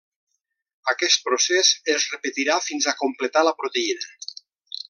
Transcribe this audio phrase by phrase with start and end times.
[0.93, 4.13] Aquest procés es repetirà fins a completar la proteïna.